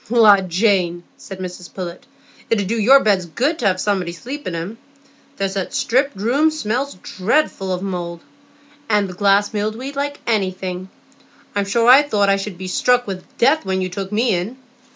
"La, 0.09 0.37
Jane," 0.41 1.03
said 1.15 1.37
Mrs 1.37 1.71
Pullet, 1.75 2.07
"it 2.49 2.59
'ud 2.59 2.65
do 2.65 2.75
your 2.79 3.03
beds 3.03 3.27
good 3.27 3.59
to 3.59 3.67
have 3.67 3.79
somebody 3.79 4.11
to 4.11 4.19
sleep 4.19 4.47
in 4.47 4.55
'em. 4.55 4.79
There's 5.37 5.53
that 5.53 5.75
striped 5.75 6.15
room 6.17 6.49
smells 6.49 6.95
dreadful 7.03 7.79
mouldy, 7.83 8.23
and 8.89 9.07
the 9.07 9.13
glass 9.13 9.53
mildewed 9.53 9.95
like 9.95 10.19
anything. 10.25 10.89
I'm 11.55 11.65
sure 11.65 11.87
I 11.87 12.01
thought 12.01 12.29
I 12.29 12.37
should 12.37 12.57
be 12.57 12.67
struck 12.67 13.05
with 13.05 13.37
death 13.37 13.63
when 13.63 13.79
you 13.79 13.89
took 13.89 14.11
me 14.11 14.33
in." 14.33 14.57